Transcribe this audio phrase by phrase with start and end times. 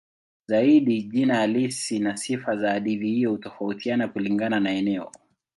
[0.47, 5.11] Zaidi jina halisi na sifa za hadithi hiyo hutofautiana kulingana na eneo.